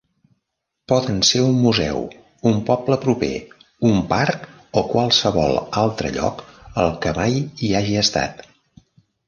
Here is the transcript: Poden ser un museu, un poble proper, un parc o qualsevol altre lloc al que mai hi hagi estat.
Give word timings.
Poden 0.91 1.17
ser 1.31 1.41
un 1.47 1.59
museu, 1.65 1.99
un 2.53 2.57
poble 2.69 2.97
proper, 3.03 3.29
un 3.91 4.01
parc 4.15 4.49
o 4.83 4.85
qualsevol 4.95 5.63
altre 5.85 6.13
lloc 6.19 6.45
al 6.87 6.93
que 7.07 7.17
mai 7.23 7.41
hi 7.63 7.73
hagi 7.83 7.97
estat. 8.07 8.47